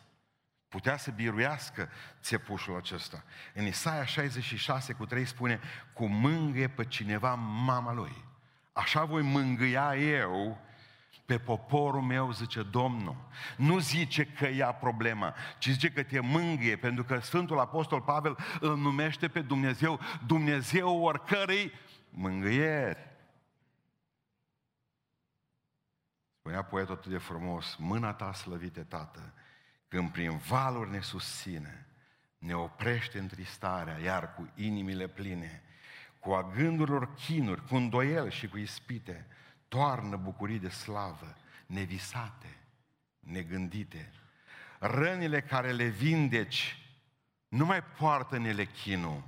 [0.68, 1.88] Putea să biruiască
[2.20, 3.24] țepușul acesta.
[3.54, 5.60] În Isaia 66 cu 3 spune,
[5.92, 8.24] cu mângâie pe cineva mama lui.
[8.72, 10.58] Așa voi mângâia eu
[11.24, 13.16] pe poporul meu, zice Domnul.
[13.56, 18.36] Nu zice că ia problema, ci zice că te mângâie, pentru că Sfântul Apostol Pavel
[18.60, 21.72] îl numește pe Dumnezeu Dumnezeu oricărei
[22.10, 23.12] mângâieri.
[26.38, 29.34] Spunea poetul atât de frumos, mâna ta slăvite, Tată,
[29.88, 31.86] când prin valuri ne susține,
[32.38, 35.62] ne oprește întristarea, iar cu inimile pline,
[36.18, 39.26] cu a gândurilor chinuri, cu îndoiel și cu ispite,
[39.74, 42.56] toarnă bucurii de slavă, nevisate,
[43.18, 44.12] negândite.
[44.78, 46.78] Rănile care le vindeci
[47.48, 49.22] nu mai poartă în ele chinul.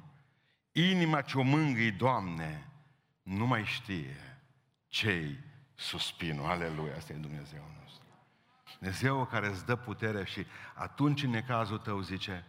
[0.73, 2.67] Inima ce o mângâi, Doamne,
[3.23, 4.39] nu mai știe
[4.89, 5.39] cei
[5.75, 6.47] suspinul.
[6.47, 8.07] Aleluia, asta e Dumnezeu nostru.
[8.79, 12.45] Dumnezeu care îți dă putere și atunci în necazul tău zice,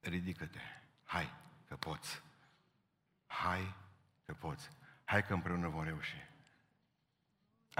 [0.00, 0.60] ridică-te,
[1.04, 1.32] hai
[1.68, 2.22] că poți.
[3.26, 3.74] Hai
[4.26, 4.70] că poți.
[5.04, 6.29] Hai că împreună vom reuși.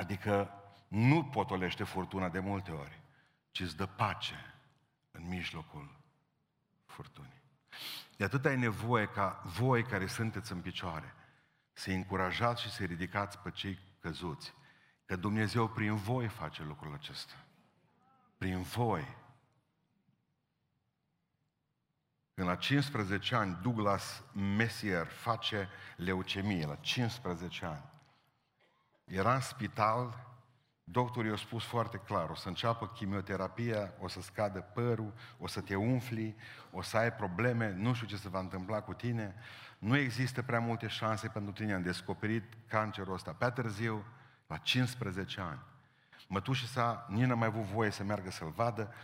[0.00, 0.50] Adică
[0.88, 3.00] nu potolește furtuna de multe ori,
[3.50, 4.54] ci îți dă pace
[5.10, 5.96] în mijlocul
[6.86, 7.42] furtunii.
[8.16, 11.14] De atât ai nevoie ca voi care sunteți în picioare
[11.72, 14.54] să încurajați și să ridicați pe cei căzuți.
[15.04, 17.34] Că Dumnezeu prin voi face lucrul acesta.
[18.38, 19.16] Prin voi.
[22.34, 27.90] Când la 15 ani Douglas Messier face leucemie, la 15 ani,
[29.10, 30.28] era în spital,
[30.84, 35.60] doctorii au spus foarte clar, o să înceapă chimioterapia, o să scadă părul, o să
[35.60, 36.36] te umfli,
[36.70, 39.34] o să ai probleme, nu știu ce se va întâmpla cu tine,
[39.78, 41.74] nu există prea multe șanse pentru tine.
[41.74, 44.04] Am descoperit cancerul ăsta pe târziu,
[44.46, 45.60] la 15 ani.
[46.28, 48.94] Mătușa sa, Nina mai avut voie să meargă să-l vadă,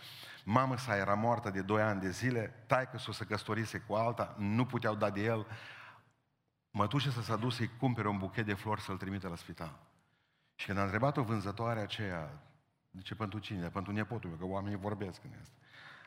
[0.44, 4.34] Mama sa era moartă de 2 ani de zile, taică s-o să căsătorise cu alta,
[4.38, 5.46] nu puteau da de el.
[6.70, 9.78] Mătușa sa s-a dus să-i cumpere un buchet de flori să-l trimite la spital.
[10.56, 12.42] Și când a întrebat-o vânzătoarea aceea,
[12.92, 13.68] zice, pentru cine?
[13.68, 15.56] Pentru nepotul meu, că oamenii vorbesc în asta.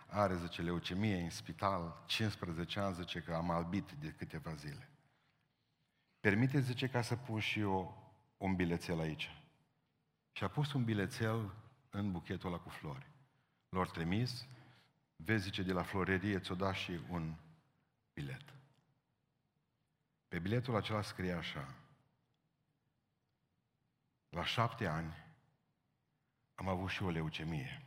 [0.07, 4.89] Are, zice, leucemie în spital, 15 ani, zice că am albit de câteva zile.
[6.19, 8.03] Permite, zice, ca să pun și eu
[8.37, 9.35] un bilețel aici.
[10.31, 11.53] Și a pus un bilețel
[11.89, 13.07] în buchetul ăla cu flori.
[13.69, 14.47] Lor trimis,
[15.15, 17.35] vezi, zice, de la florerie ți-o da și un
[18.13, 18.53] bilet.
[20.27, 21.73] Pe biletul acela scrie așa,
[24.29, 25.13] la șapte ani
[26.55, 27.83] am avut și o leucemie.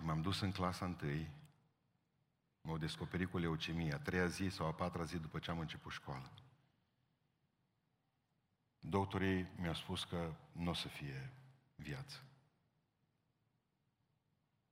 [0.00, 1.30] M-am dus în clasa întâi,
[2.60, 5.92] m-au descoperit cu leucemie, a treia zi sau a patra zi după ce am început
[5.92, 6.32] școală.
[8.78, 11.32] Doctorii mi-au spus că nu o să fie
[11.74, 12.22] viață.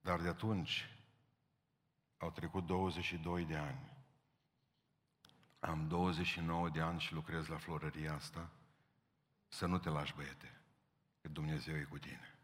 [0.01, 0.89] Dar de atunci
[2.17, 3.93] au trecut 22 de ani.
[5.59, 8.49] Am 29 de ani și lucrez la florăria asta
[9.55, 10.51] să nu te lași, băiete,
[11.21, 12.35] că Dumnezeu e cu tine.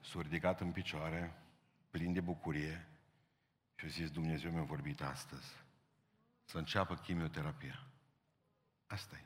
[0.00, 1.42] S-a ridicat în picioare,
[1.90, 2.88] plin de bucurie,
[3.74, 5.56] și a zis, Dumnezeu mi-a vorbit astăzi
[6.44, 7.86] să înceapă chimioterapia.
[8.86, 9.24] asta e.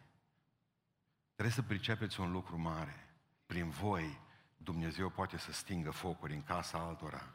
[1.35, 3.09] Trebuie să pricepeți un lucru mare.
[3.47, 4.21] Prin voi,
[4.57, 7.35] Dumnezeu poate să stingă focuri în casa altora.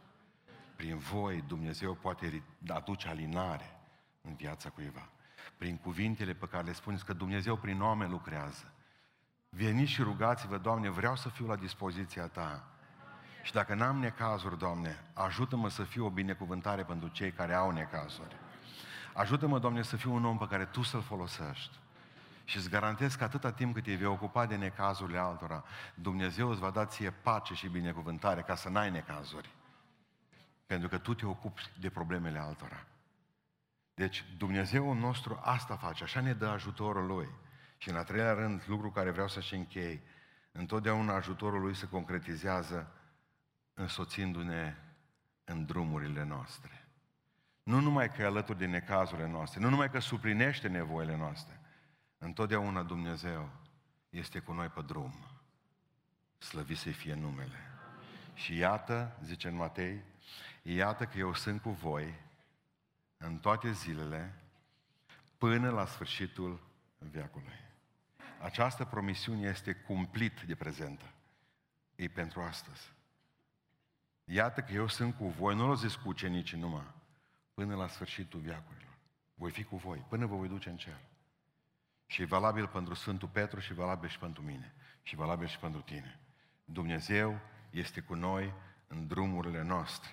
[0.75, 3.79] Prin voi, Dumnezeu poate aduce alinare
[4.21, 5.09] în viața cuiva.
[5.57, 8.73] Prin cuvintele pe care le spuneți că Dumnezeu prin oameni lucrează.
[9.49, 12.63] Veniți și rugați-vă, Doamne, vreau să fiu la dispoziția Ta.
[13.43, 18.35] Și dacă n-am necazuri, Doamne, ajută-mă să fiu o binecuvântare pentru cei care au necazuri.
[19.13, 21.77] Ajută-mă, Doamne, să fiu un om pe care Tu să-l folosești.
[22.43, 26.59] Și îți garantez că atâta timp cât te vei ocupa de necazurile altora, Dumnezeu îți
[26.59, 29.49] va da ție pace și binecuvântare ca să n-ai necazuri.
[30.65, 32.85] Pentru că tu te ocupi de problemele altora.
[33.93, 37.29] Deci Dumnezeu nostru asta face, așa ne dă ajutorul Lui.
[37.81, 40.01] Și în a treilea rând, lucru care vreau să-și închei,
[40.51, 42.91] întotdeauna ajutorul Lui se concretizează
[43.73, 44.75] însoțindu-ne
[45.43, 46.87] în drumurile noastre.
[47.63, 51.59] Nu numai că e alături de necazurile noastre, nu numai că suplinește nevoile noastre,
[52.17, 53.49] întotdeauna Dumnezeu
[54.09, 55.13] este cu noi pe drum.
[56.37, 57.57] Slăvit să fie numele.
[58.33, 60.03] Și iată, zice în Matei,
[60.61, 62.13] iată că eu sunt cu voi
[63.17, 64.43] în toate zilele
[65.37, 67.67] până la sfârșitul veacului.
[68.41, 71.05] Această promisiune este cumplit de prezentă.
[71.95, 72.91] E pentru astăzi.
[74.23, 76.93] Iată că eu sunt cu voi, nu l zis cu ucenicii numai,
[77.53, 78.97] până la sfârșitul veacurilor.
[79.33, 80.99] Voi fi cu voi, până vă voi duce în cer.
[82.05, 84.73] Și e valabil pentru Sfântul Petru și e valabil și pentru mine.
[85.01, 86.19] Și e valabil și pentru tine.
[86.65, 88.53] Dumnezeu este cu noi
[88.87, 90.09] în drumurile noastre.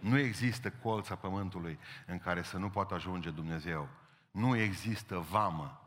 [0.00, 3.88] Nu există colța pământului în care să nu poată ajunge Dumnezeu.
[4.30, 5.81] Nu există vamă.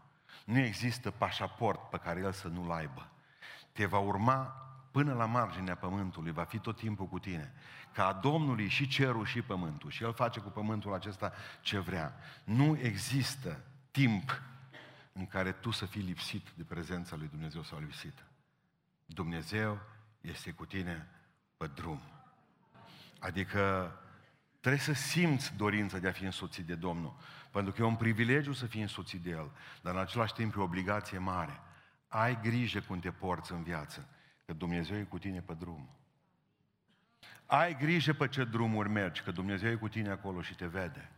[0.45, 3.09] Nu există pașaport pe care El să nu-l aibă.
[3.71, 4.45] Te va urma
[4.91, 7.53] până la marginea pământului, va fi tot timpul cu tine.
[7.93, 9.89] Ca a Domnului și cerul și pământul.
[9.89, 12.15] Și El face cu pământul acesta ce vrea.
[12.43, 14.41] Nu există timp
[15.13, 18.25] în care tu să fii lipsit de prezența lui Dumnezeu sau lipsit.
[19.05, 19.79] Dumnezeu
[20.21, 21.07] este cu tine
[21.57, 22.01] pe drum.
[23.19, 23.93] Adică
[24.65, 27.15] trebuie să simți dorința de a fi însoțit de Domnul.
[27.51, 29.51] Pentru că e un privilegiu să fii însoțit de El,
[29.81, 31.59] dar în același timp e o obligație mare.
[32.07, 34.07] Ai grijă cum te porți în viață,
[34.45, 35.89] că Dumnezeu e cu tine pe drum.
[37.45, 41.11] Ai grijă pe ce drumuri mergi, că Dumnezeu e cu tine acolo și te vede.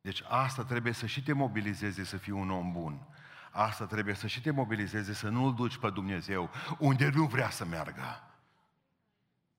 [0.00, 3.06] Deci asta trebuie să și te mobilizeze să fii un om bun.
[3.50, 7.64] Asta trebuie să și te mobilizeze să nu-L duci pe Dumnezeu unde nu vrea să
[7.64, 8.22] meargă.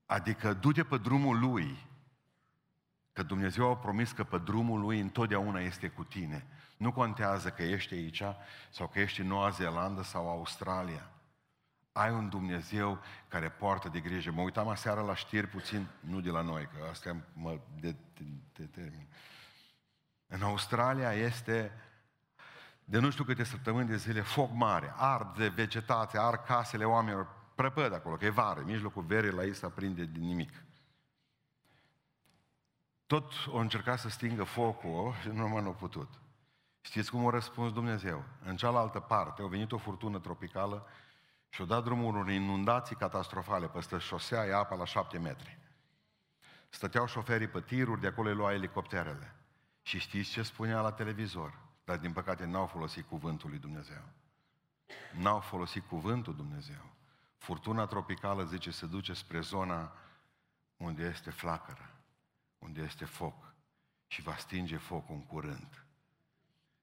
[0.06, 1.90] Adică du-te pe drumul Lui.
[3.14, 6.48] Că Dumnezeu a promis că pe drumul Lui întotdeauna este cu tine.
[6.78, 8.24] Nu contează că ești aici
[8.70, 11.12] sau că ești în Noua Zeelandă sau Australia.
[11.92, 14.32] Ai un Dumnezeu care poartă de grijă.
[14.32, 17.60] Mă uitam aseară la știri puțin, nu de la noi, că astea mă
[18.54, 19.08] determin.
[20.28, 21.72] În Australia este
[22.86, 27.28] de nu știu câte săptămâni de zile foc mare, ard de vegetație, ard casele oamenilor,
[27.56, 30.52] prăpăd acolo, că e vară, în mijlocul verii la ei se aprinde din nimic.
[33.12, 36.10] Tot o încercat să stingă focul și nu m-a putut.
[36.82, 38.24] Știți cum a răspuns Dumnezeu?
[38.44, 40.88] În cealaltă parte a venit o furtună tropicală
[41.50, 43.68] și a dat drumul unor inundații catastrofale.
[43.68, 45.60] Peste șosea e apa la șapte metri.
[46.70, 49.36] Stăteau șoferii pe tiruri, de acolo îi lua elicopterele.
[49.82, 51.60] Și știți ce spunea la televizor?
[51.84, 54.04] Dar din păcate n-au folosit cuvântul lui Dumnezeu.
[55.18, 56.86] N-au folosit cuvântul Dumnezeu.
[57.38, 59.94] Furtuna tropicală, zice, se duce spre zona
[60.78, 62.01] unde este flacără,
[62.62, 63.54] unde este foc
[64.08, 65.86] și va stinge focul în curând.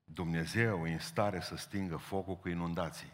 [0.04, 3.12] Dumnezeu e în stare să stingă focul cu inundații.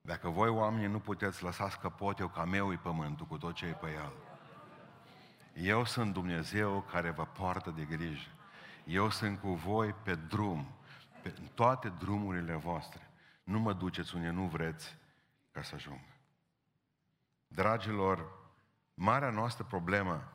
[0.00, 3.72] Dacă voi oamenii nu puteți lăsa scăpote ca meu e pământul cu tot ce e
[3.72, 4.12] pe el.
[5.54, 8.30] Eu sunt Dumnezeu care vă poartă de grijă.
[8.84, 10.66] Eu sunt cu voi pe drum,
[11.22, 13.10] pe toate drumurile voastre.
[13.44, 14.96] Nu mă duceți unde nu vreți
[15.50, 16.00] ca să ajung.
[17.46, 18.28] Dragilor,
[18.94, 20.33] marea noastră problemă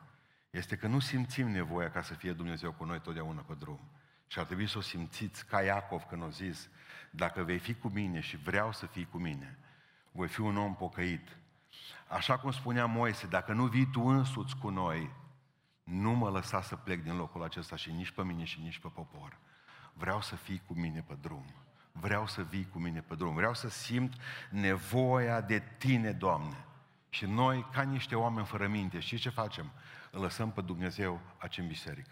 [0.50, 3.80] este că nu simțim nevoia ca să fie Dumnezeu cu noi totdeauna pe drum.
[4.28, 6.70] Și ar trebui să o simțiți ca Iacov când o zis,
[7.12, 9.58] dacă vei fi cu mine și vreau să fii cu mine,
[10.12, 11.38] voi fi un om pocăit.
[12.08, 15.12] Așa cum spunea Moise, dacă nu vii tu însuți cu noi,
[15.84, 18.88] nu mă lăsa să plec din locul acesta și nici pe mine și nici pe
[18.94, 19.38] popor.
[19.94, 21.46] Vreau să fii cu mine pe drum.
[21.92, 23.34] Vreau să vii cu mine pe drum.
[23.34, 24.14] Vreau să simt
[24.50, 26.66] nevoia de tine, Doamne.
[27.10, 29.72] Și noi, ca niște oameni fără minte, și ce facem?
[30.12, 32.12] Îl lăsăm pe Dumnezeu aici în biserică.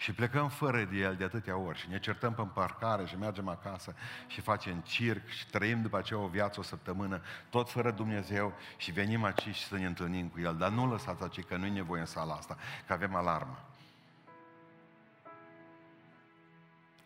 [0.00, 3.48] Și plecăm fără de el de atâtea ori și ne certăm pe parcare și mergem
[3.48, 3.94] acasă
[4.26, 8.92] și facem circ și trăim după aceea o viață, o săptămână, tot fără Dumnezeu și
[8.92, 10.56] venim aici și să ne întâlnim cu El.
[10.56, 12.56] Dar nu lăsați aici că nu-i nevoie în sala asta,
[12.86, 13.64] că avem alarmă.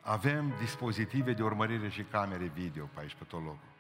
[0.01, 3.72] Avem dispozitive de urmărire și camere video pe aici, pe tot locul.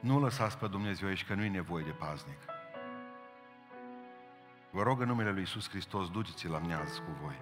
[0.00, 2.38] Nu lăsați pe Dumnezeu aici că nu e nevoie de paznic.
[4.70, 7.36] Vă rog în numele Lui Iisus Hristos, duceți-l la mneaz cu voi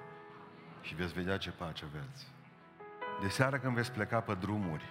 [0.81, 2.27] și veți vedea ce pace aveți.
[3.21, 4.85] De seară când veți pleca pe drumuri,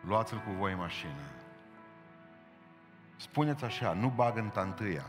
[0.00, 1.30] luați-l cu voi în mașină.
[3.16, 5.06] Spuneți așa, nu bag în tantâia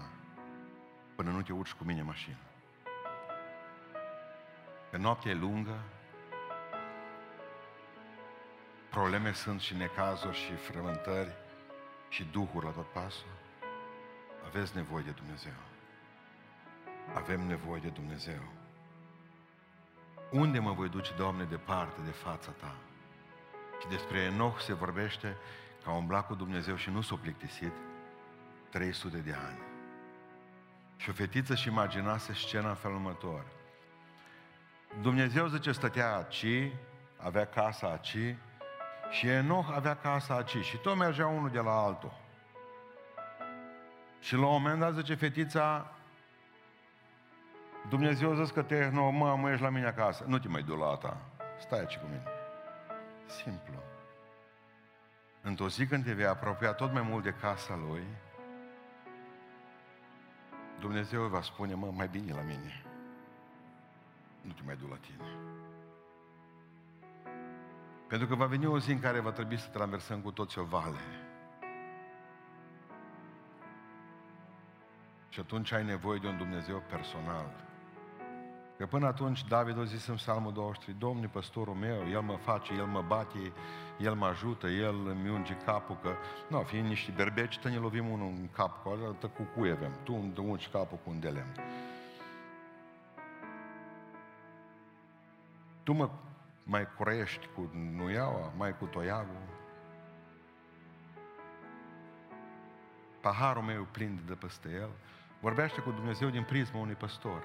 [1.15, 2.37] până nu te urci cu mine în mașină.
[4.91, 5.83] Că noaptea e lungă,
[8.89, 11.35] probleme sunt și necazuri și frământări
[12.09, 13.27] și duhuri la tot pasul.
[14.45, 15.59] Aveți nevoie de Dumnezeu.
[17.13, 18.41] Avem nevoie de Dumnezeu.
[20.31, 22.75] Unde mă voi duce, Doamne, departe de fața Ta?
[23.81, 25.37] Și despre Enoch se vorbește
[25.83, 27.71] că a umblat cu Dumnezeu și nu s-a plictisit
[28.69, 29.59] 300 de ani.
[30.95, 33.45] Și o fetiță și imaginase scena în felul următor.
[35.01, 36.71] Dumnezeu zice stătea aici,
[37.17, 38.35] avea casa aici,
[39.09, 40.65] și Enoch avea casa aici.
[40.65, 42.13] Și tot mergea unul de la altul.
[44.19, 45.91] Și la un moment dat zice fetița,
[47.89, 50.23] Dumnezeu zis că te nu, mă, mă ești la mine acasă.
[50.27, 51.17] Nu te mai du la ta.
[51.59, 52.23] Stai aici cu mine.
[53.25, 53.83] Simplu.
[55.41, 58.03] Într-o zi când te vei apropia tot mai mult de casa lui,
[60.79, 62.83] Dumnezeu va spune, mă, mai bine la mine.
[64.41, 65.29] Nu te mai du la tine.
[68.07, 70.63] Pentru că va veni o zi în care va trebui să traversăm cu toți o
[70.63, 70.99] vale.
[75.29, 77.67] Și atunci ai nevoie de un Dumnezeu personal
[78.77, 82.73] Că până atunci David a zis în Psalmul 23, Domnul păstorul meu, El mă face,
[82.73, 83.51] El mă bate,
[83.99, 86.15] El mă ajută, El îmi unge capul, că,
[86.49, 90.13] nu, fiind niște berbeci, ne lovim unul în cap, cu altă cu cui avem, tu
[90.13, 91.55] îmi ungi capul cu un de lemn.
[95.83, 96.09] Tu mă
[96.69, 99.41] mai curești cu nuiaua, mai cu toiagul.
[103.21, 104.89] Paharul meu plin de peste el.
[105.39, 107.43] Vorbește cu Dumnezeu din prisma unui păstor.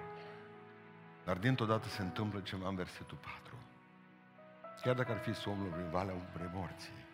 [1.25, 3.55] Dar dintr-o dată se întâmplă ceva în versetul 4.
[4.83, 7.05] Chiar dacă ar fi să umblă prin valea umbrei morții,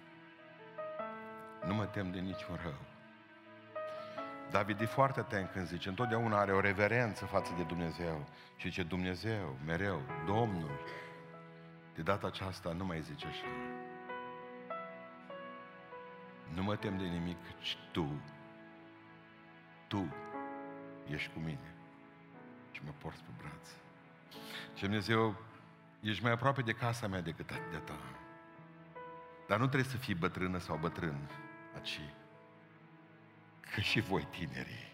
[1.66, 2.78] nu mă tem de niciun rău.
[4.50, 8.26] David e foarte atent când zice, întotdeauna are o reverență față de Dumnezeu.
[8.56, 10.70] Și zice, Dumnezeu, mereu, Domnul.
[11.98, 13.46] De data aceasta nu mai zice așa.
[16.54, 18.22] Nu mă tem de nimic, ci Tu,
[19.86, 20.14] Tu
[21.10, 21.74] ești cu mine
[22.70, 23.68] și mă porți pe braț.
[24.74, 25.36] Și Dumnezeu,
[26.00, 27.98] ești mai aproape de casa mea decât de ta.
[29.48, 31.30] Dar nu trebuie să fii bătrână sau bătrân
[31.74, 32.00] aici.
[33.74, 34.92] Că și voi, tinerii,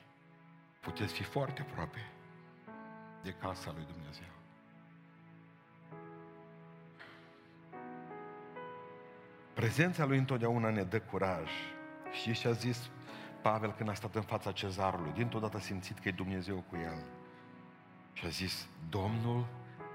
[0.80, 2.10] puteți fi foarte aproape
[3.22, 4.32] de casa lui Dumnezeu.
[9.54, 11.50] Prezența lui întotdeauna ne dă curaj.
[12.22, 12.90] Și ce a zis
[13.42, 15.12] Pavel când a stat în fața cezarului?
[15.12, 17.04] Dintr-o dată a simțit că e Dumnezeu cu el.
[18.12, 19.46] Și a zis, Domnul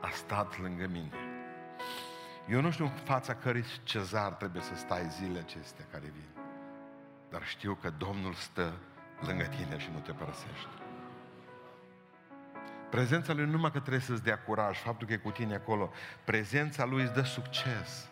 [0.01, 1.13] a stat lângă mine.
[2.49, 6.43] Eu nu știu în fața cărui cezar trebuie să stai zile acestea care vin.
[7.29, 8.73] Dar știu că Domnul stă
[9.21, 10.73] lângă tine și nu te părăsește.
[12.89, 15.91] Prezența Lui nu numai că trebuie să-ți dea curaj, faptul că e cu tine acolo,
[16.25, 18.09] prezența Lui îți dă succes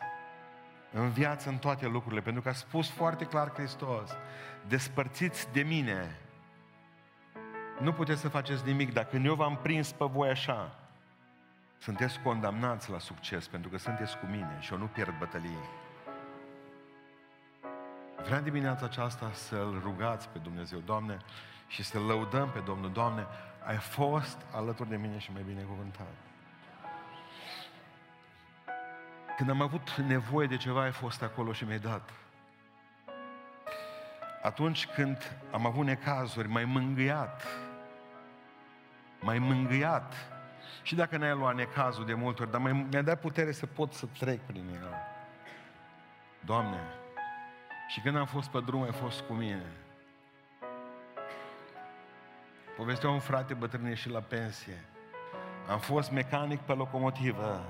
[0.91, 4.17] în viață, în toate lucrurile, pentru că a spus foarte clar Hristos,
[4.67, 6.17] despărțiți de mine,
[7.79, 8.93] nu puteți să faceți nimic.
[8.93, 10.79] Dacă eu v-am prins pe voi așa,
[11.77, 15.65] sunteți condamnați la succes pentru că sunteți cu mine și eu nu pierd bătălie.
[18.23, 21.17] Vreau dimineața aceasta să-L rugați pe Dumnezeu, Doamne,
[21.67, 23.27] și să-L lăudăm pe Domnul, Doamne,
[23.65, 26.13] ai fost alături de mine și mai binecuvântat.
[29.37, 32.09] Când am avut nevoie de ceva, ai fost acolo și mi-ai dat.
[34.41, 37.43] Atunci când am avut necazuri, m-ai mângâiat,
[39.19, 40.13] m-ai mângâiat.
[40.81, 44.05] Și dacă n-ai luat necazul de multe ori, dar mi-a dat putere să pot să
[44.19, 44.93] trec prin el.
[46.45, 46.79] Doamne,
[47.87, 49.65] și când am fost pe drum, ai fost cu mine.
[52.77, 54.85] Povestea un frate bătrân și la pensie.
[55.69, 57.65] Am fost mecanic pe locomotivă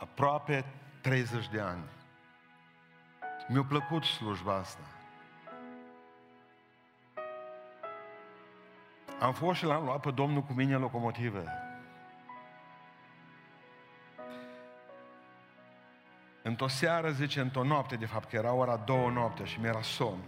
[0.00, 0.64] aproape
[1.00, 1.84] 30 de ani.
[3.48, 4.82] Mi-a plăcut slujba asta.
[9.20, 11.44] Am fost și l-am luat pe Domnul cu mine în locomotivă.
[16.42, 20.22] Într-o seară, zice, într-o noapte, de fapt, că era ora două noapte și mi-era somn.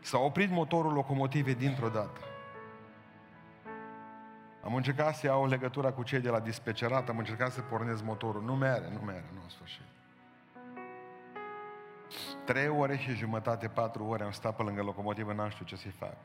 [0.00, 2.20] S-a oprit motorul locomotivei dintr-o dată.
[4.66, 8.42] Am încercat să iau legătura cu cei de la dispecerat, am încercat să pornesc motorul.
[8.42, 9.82] Nu mere, nu mere, nu în sfârșit.
[12.44, 15.90] Trei ore și jumătate, patru ore am stat pe lângă locomotivă, n-am știut ce să-i
[15.90, 16.16] fac.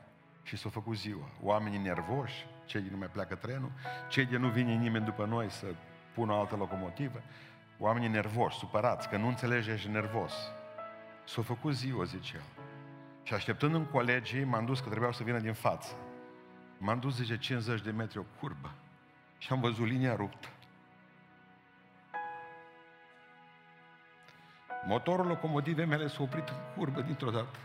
[0.42, 1.28] Și s-a făcut ziua.
[1.42, 3.72] Oamenii nervoși, cei nu mai pleacă trenul,
[4.08, 5.66] cei de nu vine nimeni după noi să
[6.14, 7.22] pună o altă locomotivă,
[7.78, 10.32] oamenii nervoși, supărați, că nu înțelege și nervos.
[11.24, 12.64] S-a făcut ziua, zice el.
[13.22, 15.94] Și așteptând în colegii, m-am dus că trebuiau să vină din față.
[16.84, 18.72] M-am dus, zice, 50 de metri o curbă
[19.38, 20.48] și am văzut linia ruptă.
[24.86, 27.58] Motorul locomotivei mele s-a oprit în curbă dintr-o dată.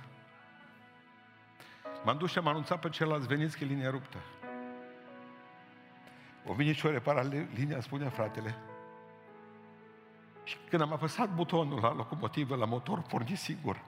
[2.04, 4.18] M-am dus și am anunțat pe celălalt, veniți că e linia ruptă.
[6.46, 7.22] O vine și o repara
[7.56, 8.56] linia, spunea fratele.
[10.44, 13.82] Și când am apăsat butonul la locomotivă, la motor, porni sigur.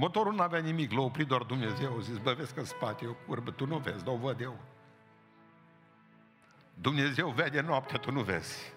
[0.00, 1.98] Motorul nu avea nimic, l-a oprit doar Dumnezeu.
[2.00, 4.40] Zis, bă, vezi că în spate e o curbă, tu nu vezi, dar o văd
[4.40, 4.58] eu.
[6.74, 8.72] Dumnezeu vede noaptea, tu nu vezi.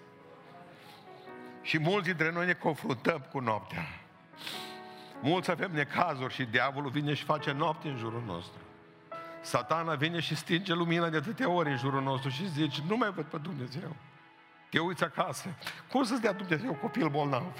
[1.62, 3.86] Și mulți dintre noi ne confruntăm cu noaptea.
[5.22, 8.60] Mulți avem necazuri și diavolul vine și face noapte în jurul nostru.
[9.40, 13.10] Satana vine și stinge lumina de atâtea ori în jurul nostru și zice, nu mai
[13.10, 13.96] văd pe Dumnezeu.
[14.70, 15.48] Te uiți acasă.
[15.90, 17.52] Cum să-ți dea Dumnezeu copil bolnav?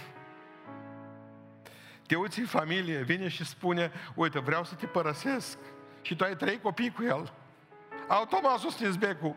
[2.06, 5.58] Te uiți în familie, vine și spune, uite, vreau să te părăsesc.
[6.02, 7.32] Și tu ai trei copii cu el.
[8.08, 9.34] Automat susținți becul.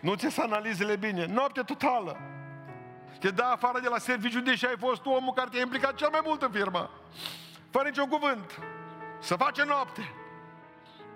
[0.00, 1.26] Nu ți să analizele bine.
[1.26, 2.16] Noapte totală.
[3.20, 6.20] Te dă afară de la serviciu, deși ai fost omul care te-a implicat cel mai
[6.24, 6.90] mult în firmă.
[7.70, 8.58] Fără niciun cuvânt.
[9.20, 10.12] Să face noapte.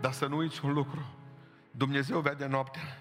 [0.01, 1.07] Dar să nu uiți un lucru.
[1.71, 3.01] Dumnezeu vede noaptea.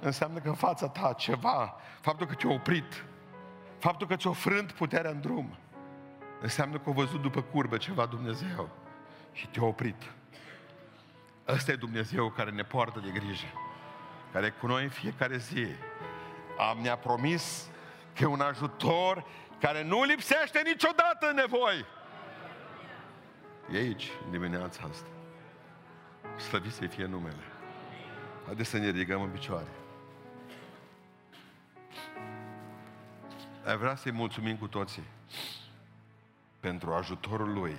[0.00, 3.04] Înseamnă că în fața ta ceva, faptul că te-a oprit,
[3.82, 5.56] faptul că ți-a frânt puterea în drum,
[6.40, 8.68] înseamnă că a văzut după curbă ceva Dumnezeu
[9.32, 10.02] și te-a oprit.
[11.48, 13.46] Ăsta e Dumnezeu care ne poartă de grijă,
[14.32, 15.66] care cu noi în fiecare zi.
[16.70, 17.68] Am ne-a promis
[18.14, 19.24] că e un ajutor
[19.60, 21.84] care nu lipsește niciodată în nevoi.
[23.72, 25.08] E aici, în dimineața asta.
[26.36, 27.42] Slăvit să fie numele.
[28.44, 29.81] Haideți să ne ridicăm în picioare.
[33.64, 35.02] Ai vrea să-i mulțumim cu toții
[36.60, 37.76] pentru ajutorul Lui.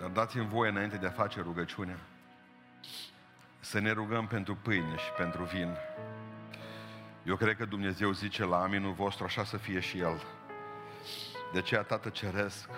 [0.00, 1.98] Dar dați-mi voie înainte de a face rugăciunea
[3.60, 5.76] să ne rugăm pentru pâine și pentru vin.
[7.24, 10.22] Eu cred că Dumnezeu zice la aminul vostru așa să fie și El.
[11.52, 12.68] De aceea, Tată Ceresc,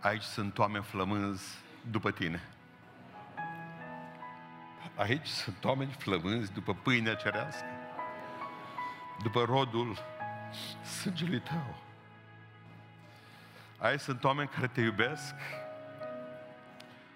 [0.00, 1.58] aici sunt oameni flămânzi
[1.90, 2.48] după Tine.
[4.94, 7.66] Aici sunt oameni flămânzi după pâinea cerească,
[9.22, 9.98] după rodul
[10.84, 11.76] sângelui Tău.
[13.78, 15.34] Aici sunt oameni care Te iubesc,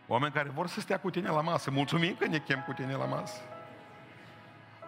[0.06, 1.70] oameni care vor să stea cu Tine la masă.
[1.70, 3.40] Mulțumim că ne chem cu Tine la masă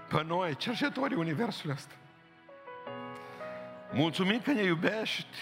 [0.08, 1.94] pe noi, cercetorii Universului ăsta.
[3.92, 5.36] Mulțumim că ne iubești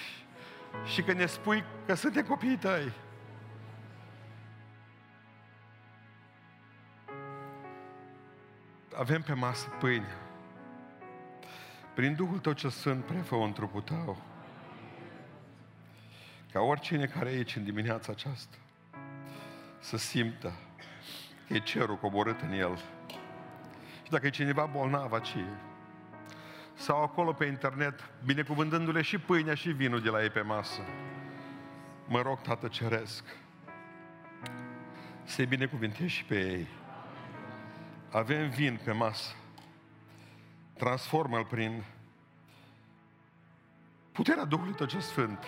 [0.84, 2.92] și că ne spui că suntem copiii tăi.
[8.96, 10.25] Avem pe masă pâine.
[11.96, 14.22] Prin Duhul Tău ce sunt, prefă în trupul Tău.
[16.52, 18.56] Ca oricine care e aici în dimineața aceasta
[19.78, 20.52] să simtă
[21.46, 22.76] că e cerul coborât în el
[24.02, 25.36] și dacă e cineva bolnav aici,
[26.74, 30.80] sau acolo pe internet, binecuvântându-le și pâinea și vinul de la ei pe masă,
[32.08, 33.24] mă rog, Tată Ceresc,
[35.24, 36.66] să-i binecuvântezi și pe ei.
[38.10, 39.34] Avem vin pe masă.
[40.76, 41.84] Transformă-l prin
[44.12, 45.38] puterea Duhului Tău ce Sfânt.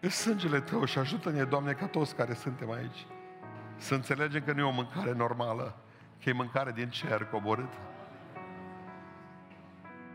[0.00, 3.06] În sângele Tău și ajută-ne, Doamne, ca toți care suntem aici
[3.76, 5.76] să înțelegem că nu e o mâncare normală,
[6.22, 7.72] că e mâncare din cer coborât.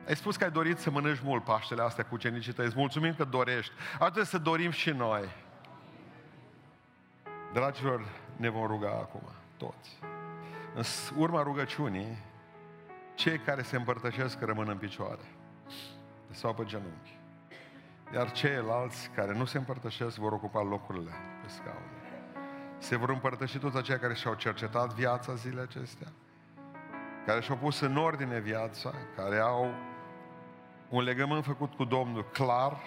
[0.08, 2.66] Ai spus că ai dorit să mănânci mult Paștele astea cu ucenicii tăi.
[2.66, 3.74] Îți mulțumim că dorești.
[4.00, 5.30] Atunci să dorim și noi.
[7.54, 9.22] Dragilor, ne vom ruga acum,
[9.58, 10.00] toți.
[10.74, 10.84] În
[11.18, 12.18] urma rugăciunii,
[13.16, 15.26] cei care se împărtășesc rămân în picioare
[16.32, 17.20] sau pe genunchi.
[18.14, 21.12] Iar ceilalți care nu se împărtășesc vor ocupa locurile
[21.42, 21.96] pe scaun
[22.86, 26.08] se vor împărtăși toți aceia care și-au cercetat viața zilele acestea,
[27.26, 29.74] care și-au pus în ordine viața, care au
[30.90, 32.78] un legământ făcut cu Domnul clar,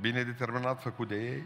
[0.00, 1.44] bine determinat făcut de ei.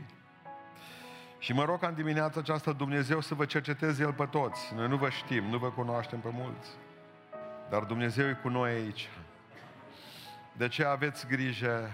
[1.39, 4.75] Și mă rog ca în dimineața aceasta Dumnezeu să vă cerceteze El pe toți.
[4.75, 6.69] Noi nu vă știm, nu vă cunoaștem pe mulți.
[7.69, 9.09] Dar Dumnezeu e cu noi aici.
[10.57, 11.91] De ce aveți grijă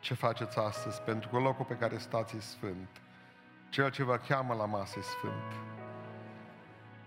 [0.00, 2.88] ce faceți astăzi, pentru că locul pe care stați e sfânt.
[3.68, 5.52] Cel ce vă cheamă la masă e sfânt.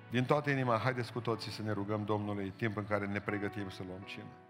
[0.09, 3.69] Din toată inima, haideți cu toții să ne rugăm Domnului timp în care ne pregătim
[3.69, 4.48] să luăm cină.